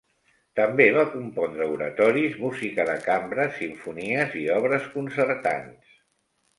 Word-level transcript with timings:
També 0.59 0.87
va 0.95 1.03
compondre 1.11 1.67
oratoris, 1.75 2.39
música 2.47 2.87
de 2.91 2.97
cambra, 3.05 3.47
simfonies 3.61 4.37
i 4.45 4.51
obres 4.59 4.93
concertants. 4.99 5.99